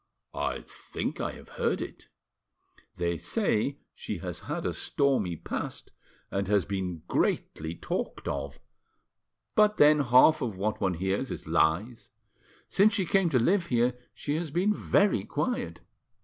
"I 0.33 0.61
think 0.65 1.21
I 1.21 1.33
have 1.33 1.49
heard 1.61 1.79
it." 1.79 2.07
"They 2.95 3.17
say 3.17 3.77
she 3.93 4.17
has 4.17 4.39
had 4.39 4.65
a 4.65 4.73
stormy 4.73 5.35
past, 5.35 5.91
and 6.31 6.47
has 6.47 6.65
been 6.65 7.03
greatly 7.07 7.75
talked 7.75 8.27
of; 8.27 8.59
but 9.53 9.77
then 9.77 9.99
half 9.99 10.41
of 10.41 10.57
what 10.57 10.81
one 10.81 10.95
hears 10.95 11.29
is 11.29 11.47
lies. 11.47 12.09
Since 12.67 12.93
she 12.95 13.05
came 13.05 13.29
to 13.29 13.37
live 13.37 13.67
here 13.67 13.93
she 14.11 14.37
has 14.37 14.49
been 14.49 14.73
very 14.73 15.23
quiet. 15.23 15.81